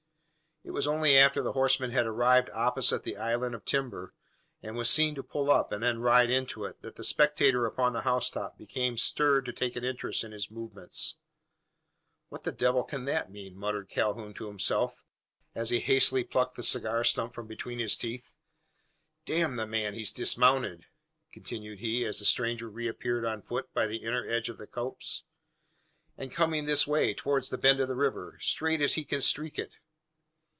[0.63, 4.13] It was only after the horseman had arrived opposite the island of timber,
[4.61, 7.93] and was seen to pull up, and then ride into it, that the spectator upon
[7.93, 11.15] the housetop became stirred to take an interest in his movements.
[12.29, 15.03] "What the devil can that mean?" muttered Calhoun to himself,
[15.55, 18.35] as he hastily plucked the cigar stump from between his teeth.
[19.25, 20.85] "Damn the man, he's dismounted!"
[21.31, 24.67] continued he, as the stranger re appeared, on foot, by the inner edge of the
[24.67, 25.23] copse.
[26.19, 29.57] "And coming this way towards the bend of the river straight as he can streak
[29.57, 29.71] it!